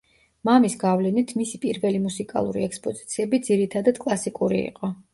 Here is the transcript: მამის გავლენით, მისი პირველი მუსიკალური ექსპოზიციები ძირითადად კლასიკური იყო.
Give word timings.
მამის 0.47 0.77
გავლენით, 0.83 1.33
მისი 1.41 1.61
პირველი 1.67 2.01
მუსიკალური 2.07 2.67
ექსპოზიციები 2.71 3.45
ძირითადად 3.53 4.05
კლასიკური 4.09 4.69
იყო. 4.69 4.97